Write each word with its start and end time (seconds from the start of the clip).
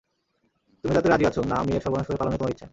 তুমি 0.83 0.93
তাতে 0.95 1.09
রাজি 1.09 1.25
আছ, 1.27 1.37
না 1.51 1.57
মেয়ের 1.65 1.83
সর্বনাশ 1.83 2.05
করে 2.07 2.17
পালানোই 2.17 2.37
তোমার 2.37 2.53
ইচ্ছা? 2.53 2.67